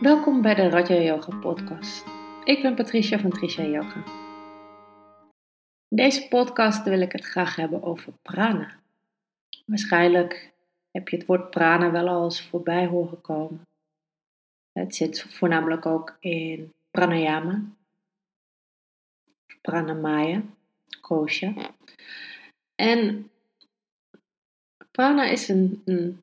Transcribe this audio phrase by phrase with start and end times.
[0.00, 2.04] Welkom bij de Raja Yoga podcast.
[2.44, 4.04] Ik ben Patricia van Tricia Yoga.
[5.88, 8.80] In deze podcast wil ik het graag hebben over prana.
[9.66, 10.52] Waarschijnlijk
[10.90, 13.62] heb je het woord prana wel al eens voorbij horen komen.
[14.72, 17.62] Het zit voornamelijk ook in pranayama,
[19.60, 20.42] pranamaya,
[21.00, 21.54] kosha.
[22.74, 23.30] En
[24.90, 26.22] prana is een, een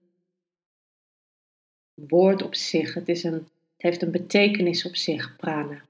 [1.94, 2.94] woord op zich.
[2.94, 3.48] Het, is een,
[3.78, 5.86] het heeft een betekenis op zich, prana.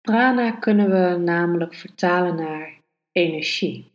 [0.00, 2.80] Prana kunnen we namelijk vertalen naar
[3.12, 3.90] energie,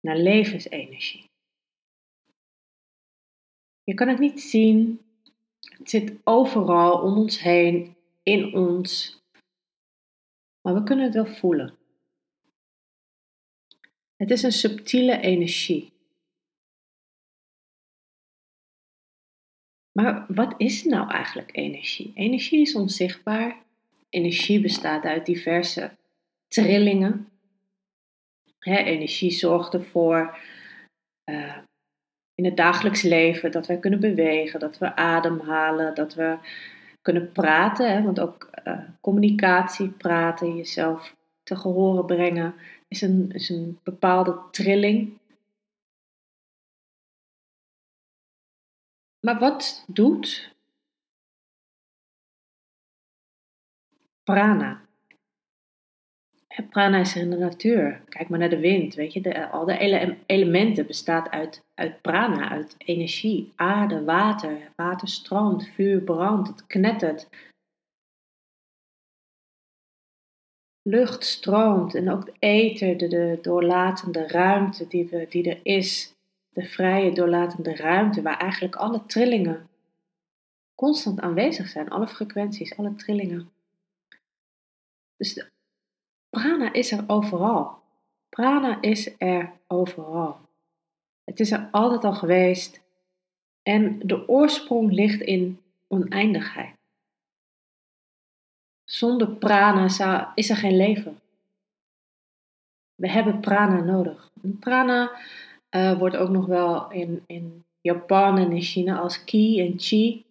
[0.00, 1.24] naar levensenergie.
[3.84, 5.00] Je kan het niet zien,
[5.60, 9.20] het zit overal om ons heen, in ons,
[10.60, 11.76] maar we kunnen het wel voelen.
[14.16, 15.92] Het is een subtiele energie.
[19.98, 22.12] Maar wat is nou eigenlijk energie?
[22.14, 23.56] Energie is onzichtbaar.
[24.08, 25.90] Energie bestaat uit diverse
[26.48, 27.28] trillingen.
[28.60, 30.38] energie zorgt ervoor
[31.24, 31.56] uh,
[32.34, 36.36] in het dagelijks leven dat wij kunnen bewegen, dat we ademhalen, dat we
[37.02, 38.04] kunnen praten.
[38.04, 42.54] want ook uh, communicatie, praten, jezelf te gehoren brengen,
[42.88, 45.18] is een, is een bepaalde trilling.
[49.28, 50.54] Maar wat doet
[54.22, 54.86] prana?
[56.70, 58.02] Prana is in de natuur.
[58.08, 58.94] Kijk maar naar de wind.
[58.94, 63.52] Weet je, de, al de ele elementen bestaan uit, uit prana, uit energie.
[63.56, 64.72] Aarde, water.
[64.76, 67.28] Water stroomt, vuur brandt, het knettert.
[70.82, 76.16] Lucht stroomt en ook de ether, de, de doorlatende ruimte die, die er is
[76.58, 79.68] de vrije doorlatende ruimte waar eigenlijk alle trillingen
[80.74, 83.50] constant aanwezig zijn, alle frequenties, alle trillingen.
[85.16, 85.50] Dus de
[86.30, 87.82] prana is er overal.
[88.28, 90.40] Prana is er overal.
[91.24, 92.80] Het is er altijd al geweest
[93.62, 96.74] en de oorsprong ligt in oneindigheid.
[98.84, 101.20] Zonder prana is er geen leven.
[102.94, 104.30] We hebben prana nodig.
[104.60, 105.18] prana
[105.70, 110.24] uh, wordt ook nog wel in, in Japan en in China als ki en chi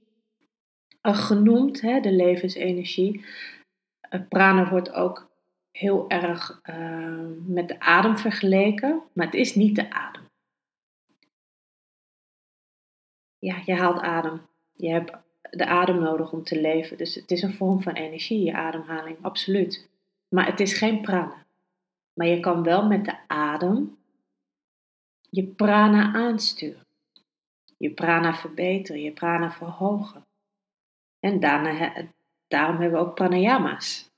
[1.01, 3.25] uh, genoemd, hè, de levensenergie.
[4.09, 5.29] Uh, prana wordt ook
[5.71, 6.61] heel erg
[7.45, 10.21] met de adem vergeleken, maar het is niet de adem.
[13.39, 14.41] Ja, je haalt adem.
[14.73, 15.11] Je hebt
[15.49, 16.97] de adem nodig om te leven.
[16.97, 19.89] Dus het is een vorm van energie, je ademhaling, absoluut.
[20.29, 21.45] Maar het is geen prana.
[22.13, 23.96] Maar je kan wel met de adem
[25.37, 26.85] je prana aansturen.
[27.77, 30.25] Je prana verbeteren, je prana verhogen.
[31.19, 31.93] En daarna,
[32.47, 34.09] daarom hebben we ook pranayama's.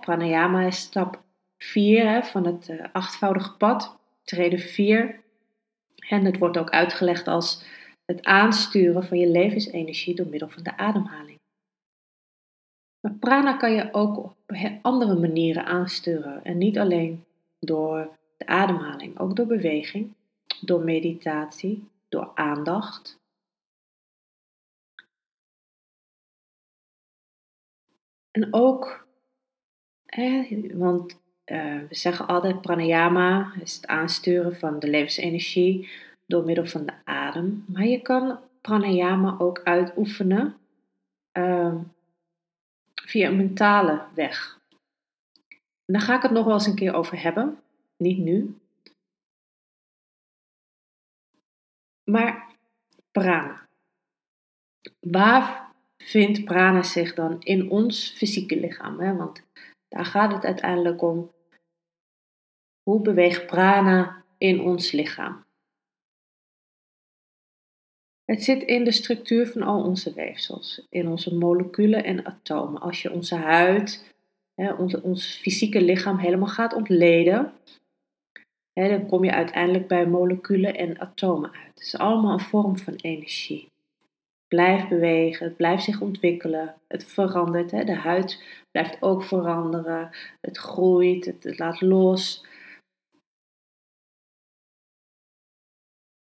[0.00, 1.22] Pranayama is stap
[1.56, 5.20] 4 van het uh, achtvoudige pad, treden 4.
[6.08, 7.64] En het wordt ook uitgelegd als
[8.04, 11.38] het aansturen van je levensenergie door middel van de ademhaling.
[13.00, 14.36] Maar prana kan je ook op
[14.82, 17.24] andere manieren aansturen en niet alleen
[17.60, 20.16] door de ademhaling, ook door beweging
[20.60, 23.18] door meditatie, door aandacht.
[28.30, 29.06] En ook,
[30.06, 35.90] hè, want uh, we zeggen altijd pranayama is het aansturen van de levensenergie
[36.26, 37.64] door middel van de adem.
[37.68, 40.56] Maar je kan pranayama ook uitoefenen
[41.32, 41.74] uh,
[42.94, 44.60] via een mentale weg.
[45.84, 47.60] En daar ga ik het nog wel eens een keer over hebben.
[47.96, 48.56] Niet nu,
[52.10, 52.56] Maar
[53.10, 53.68] prana.
[55.00, 59.00] Waar vindt prana zich dan in ons fysieke lichaam?
[59.00, 59.16] Hè?
[59.16, 59.42] Want
[59.88, 61.32] daar gaat het uiteindelijk om.
[62.82, 65.44] Hoe beweegt prana in ons lichaam?
[68.24, 72.80] Het zit in de structuur van al onze weefsels, in onze moleculen en atomen.
[72.80, 74.14] Als je onze huid,
[74.54, 77.52] hè, ons, ons fysieke lichaam helemaal gaat ontleden,
[78.86, 81.66] dan kom je uiteindelijk bij moleculen en atomen uit.
[81.74, 83.70] Het is allemaal een vorm van energie.
[84.48, 87.70] Blijf bewegen, het blijft zich ontwikkelen, het verandert.
[87.70, 90.10] De huid blijft ook veranderen,
[90.40, 92.44] het groeit, het, het laat los.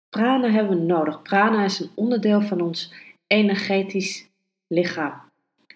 [0.10, 1.22] Prana hebben we nodig.
[1.22, 2.94] Prana is een onderdeel van ons
[3.28, 4.28] energetisch
[4.68, 5.22] lichaam.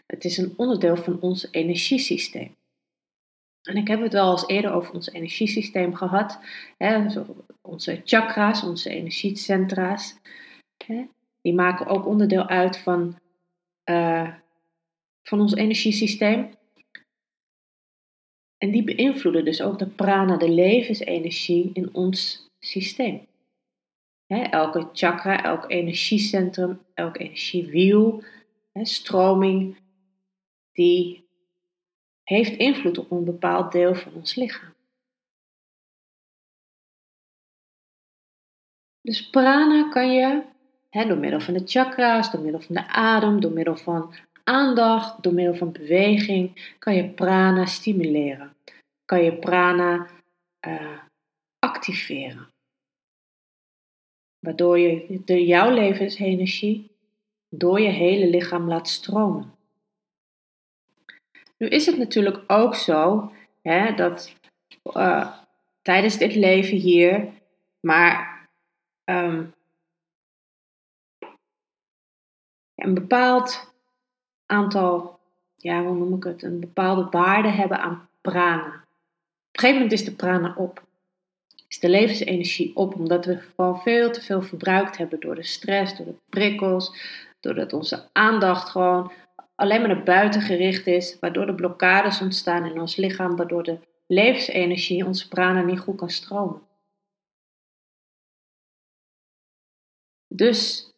[0.05, 2.55] Het is een onderdeel van ons energiesysteem.
[3.61, 6.39] En ik heb het wel eens eerder over ons energiesysteem gehad.
[6.77, 7.05] Hè,
[7.61, 10.15] onze chakra's, onze energiecentra's.
[10.85, 11.05] Hè.
[11.41, 13.19] Die maken ook onderdeel uit van,
[13.89, 14.33] uh,
[15.21, 16.49] van ons energiesysteem.
[18.57, 23.29] En die beïnvloeden dus ook de prana, de levensenergie in ons systeem.
[24.27, 28.23] elke chakra, elk energiecentrum, elk energiewiel,
[28.73, 29.77] stroming,
[30.71, 31.29] die
[32.31, 34.73] heeft invloed op een bepaald deel van ons lichaam.
[39.01, 40.43] Dus prana kan je
[40.89, 44.13] door middel van de chakra's, door middel van de adem, door middel van
[44.43, 48.55] aandacht, door middel van beweging, kan je prana stimuleren.
[49.05, 50.07] Kan je prana
[50.67, 50.99] uh,
[51.59, 52.47] activeren.
[54.39, 56.91] Waardoor je de, jouw levensenergie
[57.49, 59.59] door je hele lichaam laat stromen.
[61.61, 63.31] Nu is het natuurlijk ook zo
[63.61, 64.35] hè, dat
[64.83, 65.37] uh,
[65.81, 67.27] tijdens dit leven hier,
[67.79, 68.47] maar
[69.05, 69.53] um,
[72.75, 73.73] een bepaald
[74.45, 75.19] aantal,
[75.55, 78.65] ja, hoe noem ik het, een bepaalde waarde hebben aan prana.
[78.65, 78.73] Op
[79.51, 80.83] een gegeven moment is de prana op.
[81.67, 85.97] Is de levensenergie op, omdat we gewoon veel te veel verbruikt hebben door de stress,
[85.97, 86.95] door de prikkels,
[87.39, 89.11] doordat onze aandacht gewoon
[89.61, 93.79] alleen maar naar buiten gericht is, waardoor er blokkades ontstaan in ons lichaam, waardoor de
[94.07, 96.61] levensenergie, onze prana, niet goed kan stromen.
[100.27, 100.91] Dus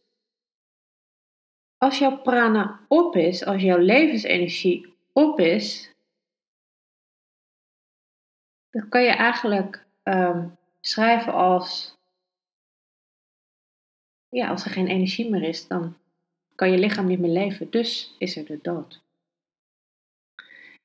[1.78, 5.94] als jouw prana op is, als jouw levensenergie op is,
[8.70, 11.98] dan kan je eigenlijk um, schrijven als,
[14.30, 15.98] ja, als er geen energie meer is, dan
[16.56, 17.70] kan je lichaam niet meer leven.
[17.70, 19.02] Dus is er de dood.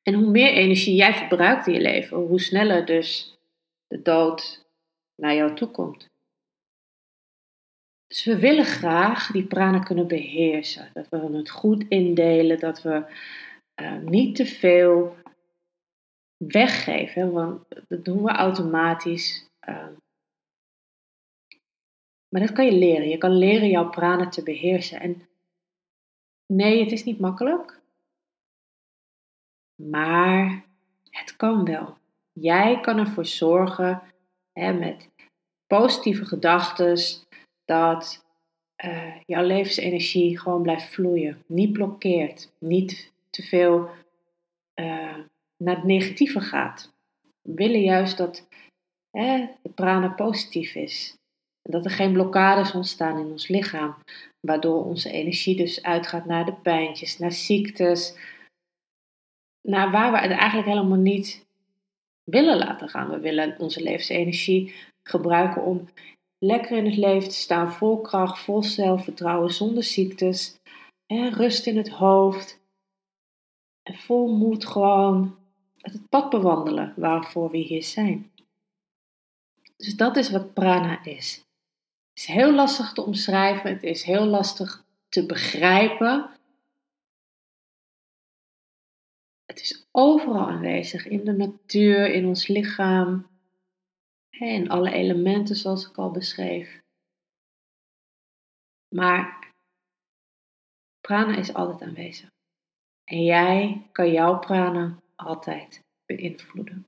[0.03, 3.38] En hoe meer energie jij verbruikt in je leven, hoe sneller dus
[3.87, 4.67] de dood
[5.15, 6.09] naar jou toe komt.
[8.06, 10.91] Dus we willen graag die prana kunnen beheersen.
[10.93, 13.05] Dat we het goed indelen, dat we
[13.81, 15.17] uh, niet te veel
[16.37, 17.32] weggeven.
[17.32, 19.49] Want dat doen we automatisch.
[19.69, 19.88] Uh,
[22.29, 23.09] maar dat kan je leren.
[23.09, 25.00] Je kan leren jouw prana te beheersen.
[25.00, 25.29] En
[26.53, 27.81] nee, het is niet makkelijk.
[29.83, 30.65] Maar
[31.11, 31.97] het kan wel.
[32.33, 34.03] Jij kan ervoor zorgen
[34.53, 35.09] hè, met
[35.67, 36.99] positieve gedachten
[37.65, 38.25] dat
[38.85, 41.43] uh, jouw levensenergie gewoon blijft vloeien.
[41.47, 42.53] Niet blokkeert.
[42.59, 43.91] Niet te veel
[44.75, 45.17] uh,
[45.56, 46.93] naar het negatieve gaat.
[47.43, 48.49] We willen juist dat
[49.11, 51.18] hè, de prana positief is.
[51.69, 53.97] En dat er geen blokkades ontstaan in ons lichaam.
[54.41, 58.17] Waardoor onze energie dus uitgaat naar de pijntjes, naar ziektes.
[59.69, 61.47] Naar waar we het eigenlijk helemaal niet
[62.25, 63.11] willen laten gaan.
[63.11, 65.88] We willen onze levensenergie gebruiken om
[66.38, 70.56] lekker in het leven te staan, vol kracht, vol zelfvertrouwen, zonder ziektes.
[71.06, 72.61] Hè, rust in het hoofd.
[73.82, 75.37] En vol moed gewoon
[75.76, 78.31] het pad bewandelen waarvoor we hier zijn.
[79.76, 81.47] Dus dat is wat prana is.
[82.19, 86.31] Is heel lastig te omschrijven, het is heel lastig te begrijpen.
[89.44, 93.26] Het is overal aanwezig, in de natuur, in ons lichaam,
[94.31, 96.81] en alle elementen zoals ik al beschreef.
[98.95, 99.54] Maar
[101.00, 102.28] prana is altijd aanwezig.
[103.04, 106.87] En jij kan jouw prana altijd beïnvloeden.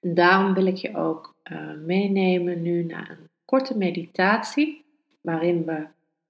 [0.00, 4.84] En daarom wil ik je ook uh, meenemen nu naar een korte meditatie,
[5.20, 5.86] waarin we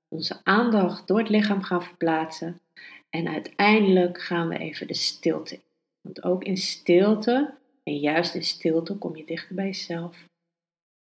[0.08, 2.60] onze aandacht door het lichaam gaan verplaatsen.
[3.10, 5.62] En uiteindelijk gaan we even de stilte in.
[6.00, 10.26] Want ook in stilte, en juist in stilte, kom je dichter bij jezelf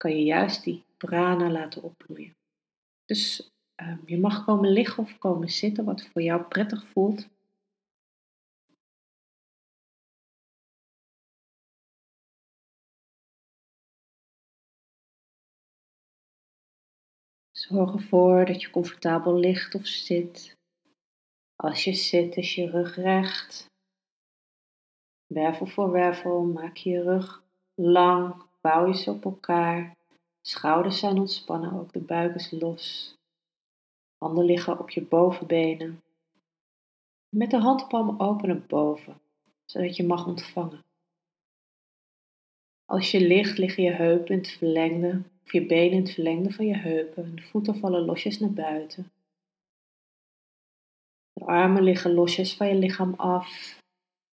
[0.02, 2.37] kan je juist die prana laten opbloeien.
[3.04, 3.50] Dus
[3.82, 7.28] uh, je mag komen liggen of komen zitten, wat voor jou prettig voelt.
[17.69, 20.57] Zorg ervoor dat je comfortabel ligt of zit.
[21.57, 23.66] Als je zit is je rug recht.
[25.26, 27.42] Wervel voor wervel maak je rug
[27.75, 29.97] lang, Bouw je ze op elkaar.
[30.40, 33.14] Schouders zijn ontspannen, ook de buik is los.
[34.19, 36.02] Handen liggen op je bovenbenen.
[37.28, 39.21] Met de handpalmen open naar boven,
[39.64, 40.85] zodat je mag ontvangen.
[42.85, 46.52] Als je ligt, liggen je heupen in het verlengde, of je benen in het verlengde
[46.52, 49.12] van je heupen en de voeten vallen losjes naar buiten.
[51.32, 53.80] De armen liggen losjes van je lichaam af,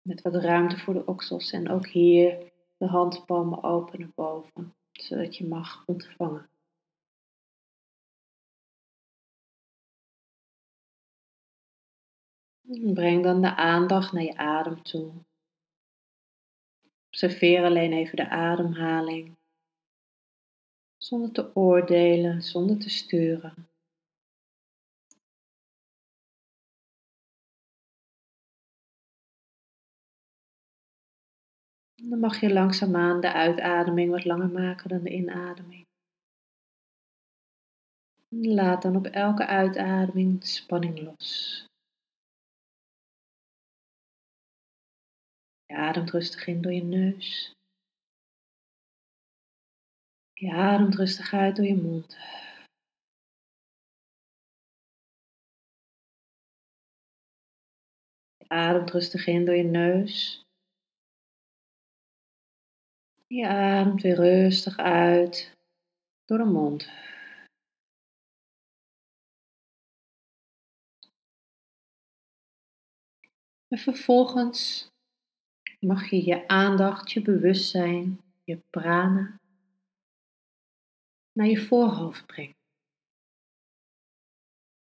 [0.02, 5.36] met wat ruimte voor de oksels en ook hier de handpalmen open naar boven, zodat
[5.36, 6.48] je mag ontvangen.
[12.94, 15.12] Breng dan de aandacht naar je adem toe.
[17.06, 19.36] Observeer alleen even de ademhaling,
[21.06, 23.68] zonder te oordelen, zonder te sturen.
[31.94, 35.84] Dan mag je langzaamaan de uitademing wat langer maken dan de inademing.
[38.28, 41.64] Laat dan op elke uitademing de spanning los.
[45.66, 47.55] Je ademt rustig in door je neus.
[50.38, 52.16] Je ademt rustig uit door je mond.
[58.36, 60.44] Je ademt rustig in door je neus.
[63.26, 65.52] Je ademt weer rustig uit
[66.24, 66.88] door de mond.
[73.68, 74.88] En vervolgens
[75.80, 79.40] mag je je aandacht, je bewustzijn, je prana
[81.36, 82.56] naar je voorhoofd brengen.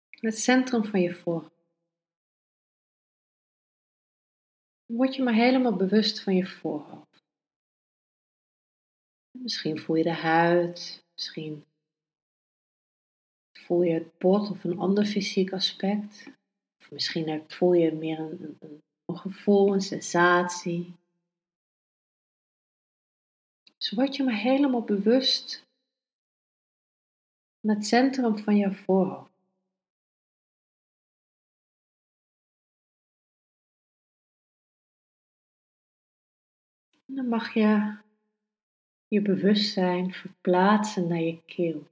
[0.09, 1.53] Het centrum van je voorhoofd.
[4.85, 7.23] Word je maar helemaal bewust van je voorhoofd.
[9.31, 11.65] Misschien voel je de huid, misschien
[13.51, 16.27] voel je het bot of een ander fysiek aspect.
[16.79, 20.93] Of misschien voel je meer een, een, een gevoel, een sensatie.
[23.77, 25.67] Dus word je maar helemaal bewust
[27.61, 29.29] van het centrum van je voorhoofd.
[37.05, 37.97] Dan mag je
[39.07, 41.87] je bewustzijn verplaatsen naar je keel.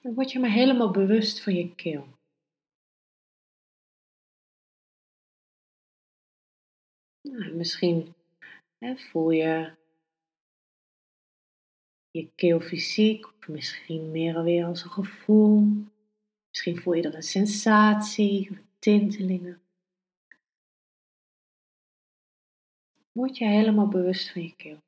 [0.00, 2.08] Dan word je maar helemaal bewust van je keel.
[7.20, 8.14] Nou, misschien
[8.78, 9.76] hè, voel je
[12.10, 15.86] je keel fysiek, of misschien meer alweer als een gevoel.
[16.48, 19.60] Misschien voel je er een sensatie, tintelingen.
[23.12, 24.78] Word je helemaal bewust van je keel.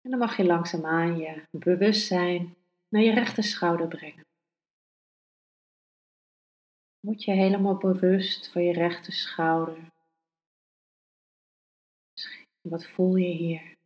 [0.00, 2.56] En dan mag je langzaamaan je bewustzijn
[2.88, 4.31] naar je rechter schouder brengen.
[7.02, 9.92] Word je helemaal bewust van je rechter schouder.
[12.60, 13.76] Wat voel je hier?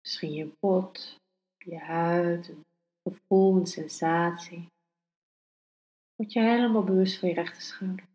[0.00, 1.20] Misschien je bot,
[1.58, 2.64] je huid, een
[3.02, 4.72] gevoel, een sensatie.
[6.14, 8.08] Word je helemaal bewust van je rechter schouder.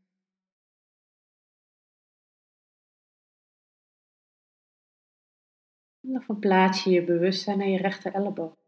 [6.02, 8.59] En dan verplaats je je bewustzijn naar je rechter elleboog.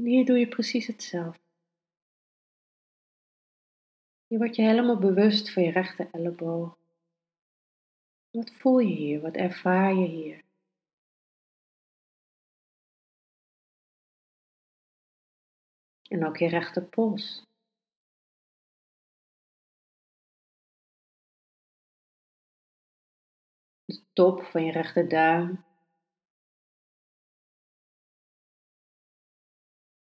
[0.00, 1.42] En hier doe je precies hetzelfde.
[4.26, 6.78] Je wordt je helemaal bewust van je rechter elleboog.
[8.30, 9.20] Wat voel je hier?
[9.20, 10.44] Wat ervaar je hier?
[16.08, 17.46] En ook je rechterpols.
[23.84, 25.69] De top van je rechterduim.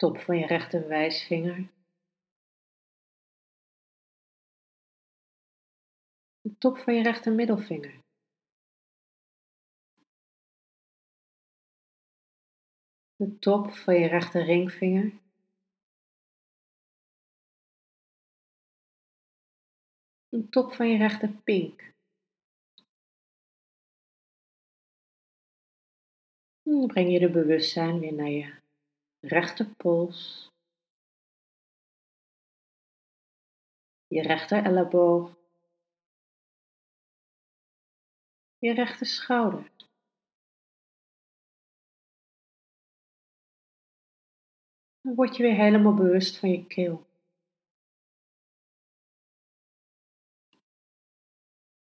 [0.06, 1.70] Top van je rechterwijsvinger.
[6.42, 8.04] De top van je rechtermiddelvinger.
[13.16, 15.20] De top van je rechter ringvinger.
[20.30, 21.94] De top van je rechter pink.
[26.64, 28.64] Dan breng je de bewustzijn weer naar je
[29.28, 30.52] rechterpols,
[34.08, 35.36] je rechter elleboog,
[38.58, 39.72] je rechter schouder.
[45.02, 47.06] Dan word je weer helemaal bewust van je keel.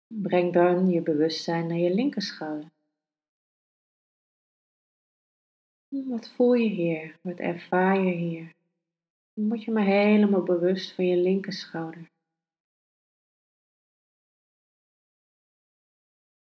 [0.07, 2.78] Breng dan je bewustzijn naar je linkerschouder.
[5.89, 7.19] Wat voel je hier?
[7.23, 8.57] Wat ervaar je hier?
[9.33, 12.11] Dan word je maar helemaal bewust van je linkerschouder.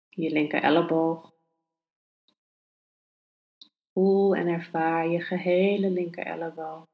[0.09, 1.33] Je linker elleboog.
[3.91, 6.87] Voel en ervaar je gehele linker elleboog.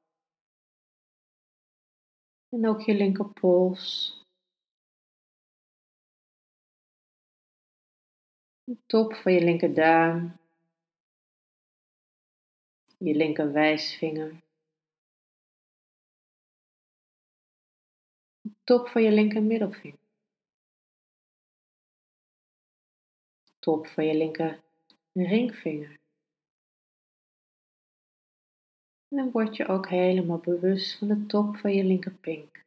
[2.49, 4.15] En ook je linkerpols.
[8.63, 10.40] De top van je linkerduim,
[13.03, 14.41] je linker wijsvinger,
[18.63, 19.99] top van je linker middelvinger,
[23.59, 24.61] top van je linker
[25.13, 25.99] ringvinger.
[29.07, 32.59] En dan word je ook helemaal bewust van de top van je linkerpink.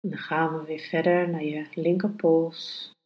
[0.00, 2.96] En dan gaan we weer verder naar je linkerpols,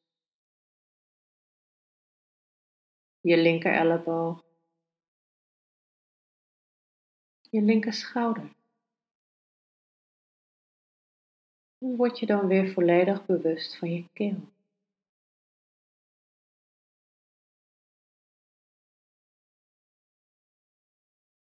[3.23, 4.45] je linker elleboog,
[7.51, 8.55] je linker schouder.
[11.79, 14.51] En word je dan weer volledig bewust van je keel.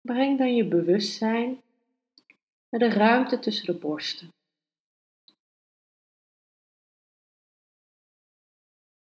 [0.01, 1.63] Breng dan je bewustzijn
[2.69, 4.29] naar de ruimte tussen de borsten.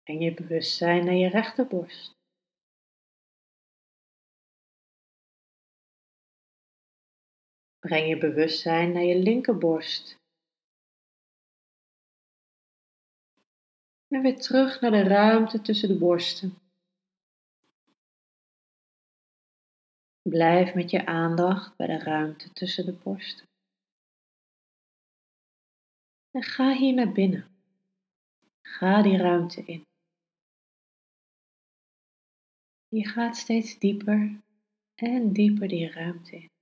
[0.03, 2.16] Breng je bewustzijn naar je rechterborst.
[7.87, 10.17] Breng je bewustzijn naar je linkerborst.
[14.07, 16.57] En weer terug naar de ruimte tussen de borsten.
[20.21, 23.45] Blijf met je aandacht bij de ruimte tussen de borsten.
[26.31, 27.47] En ga hier naar binnen.
[28.61, 29.81] Ga die ruimte in.
[32.87, 34.41] Je gaat steeds dieper
[34.95, 36.55] en dieper die ruimte in.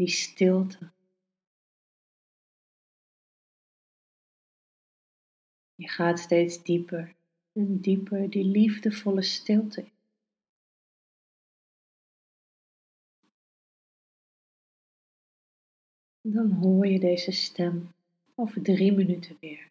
[0.00, 0.90] Die stilte.
[5.74, 7.14] Je gaat steeds dieper
[7.52, 9.92] en dieper die liefdevolle stilte in.
[16.20, 17.92] Dan hoor je deze stem
[18.34, 19.69] over drie minuten weer.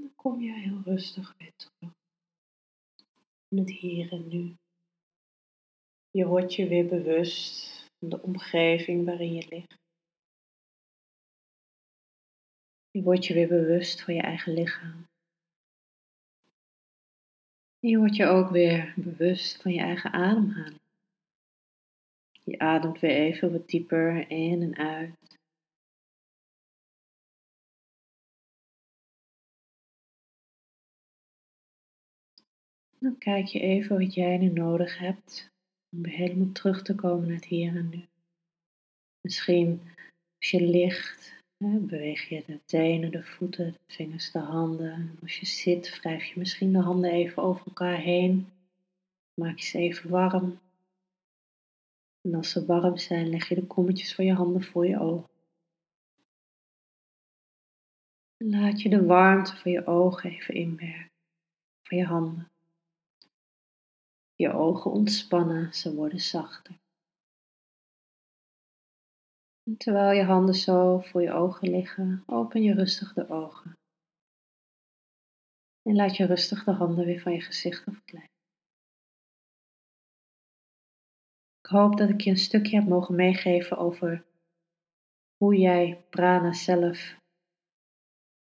[0.00, 1.94] Dan kom je heel rustig weer terug.
[3.48, 4.54] In het hier en nu.
[6.10, 9.78] Je wordt je weer bewust van de omgeving waarin je ligt.
[12.90, 15.06] Je wordt je weer bewust van je eigen lichaam.
[17.80, 20.80] En je wordt je ook weer bewust van je eigen ademhaling.
[22.44, 25.35] Je ademt weer even wat dieper in en uit.
[32.98, 35.50] Dan kijk je even wat jij nu nodig hebt
[35.90, 38.04] om weer helemaal terug te komen naar het hier en nu.
[39.20, 39.80] Misschien
[40.38, 44.92] als je ligt, beweeg je de tenen, de voeten, de vingers, de handen.
[44.92, 48.48] En als je zit, wrijf je misschien de handen even over elkaar heen.
[49.34, 50.58] Maak je ze even warm.
[52.20, 55.28] En als ze warm zijn, leg je de kommetjes van je handen voor je ogen.
[58.36, 61.10] En laat je de warmte van je ogen even inwerken,
[61.82, 62.48] van je handen.
[64.36, 66.78] Je ogen ontspannen, ze worden zachter.
[69.62, 73.72] En terwijl je handen zo voor je ogen liggen, open je rustig de ogen.
[75.82, 78.34] En laat je rustig de handen weer van je gezicht afglijden.
[81.58, 84.24] Ik hoop dat ik je een stukje heb mogen meegeven over
[85.36, 87.18] hoe jij prana zelf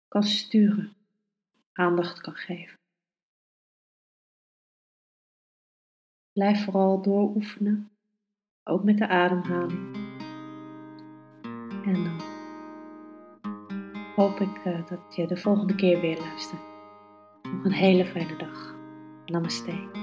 [0.07, 0.95] kan sturen,
[1.73, 2.82] aandacht kan geven.
[6.33, 7.89] Blijf vooral dooroefenen,
[8.63, 9.95] ook met de ademhaling.
[11.85, 12.21] En dan
[14.15, 16.61] hoop ik uh, dat je de volgende keer weer luistert.
[17.43, 18.75] Nog een hele fijne dag.
[19.25, 20.02] Namaste.